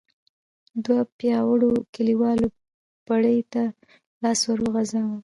دوو 0.83 0.99
پياوړو 1.17 1.71
کليوالو 1.93 2.47
پړي 3.07 3.37
ته 3.53 3.63
لاس 4.21 4.39
ور 4.45 4.59
وغځاوه. 4.63 5.17